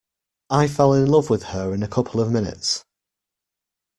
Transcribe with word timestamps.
I 0.49 0.67
fell 0.67 0.95
in 0.95 1.05
love 1.05 1.29
with 1.29 1.43
her 1.53 1.75
in 1.75 1.83
a 1.83 1.87
couple 1.87 2.19
of 2.19 2.31
minutes. 2.31 2.83